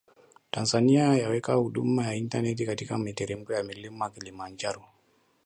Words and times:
Tanzania 0.51 1.13
yaweka 1.15 1.53
huduma 1.53 2.03
ya 2.07 2.15
intaneti 2.15 2.65
katika 2.65 2.97
miteremko 2.97 3.53
ya 3.53 3.63
Mlima 3.63 4.09
Kilimanjaro 4.09 4.83